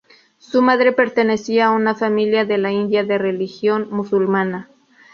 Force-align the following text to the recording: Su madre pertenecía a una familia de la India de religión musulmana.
Su 0.39 0.63
madre 0.63 0.93
pertenecía 0.93 1.67
a 1.67 1.71
una 1.73 1.93
familia 1.93 2.43
de 2.43 2.57
la 2.57 2.71
India 2.71 3.03
de 3.03 3.19
religión 3.19 3.87
musulmana. 3.91 4.67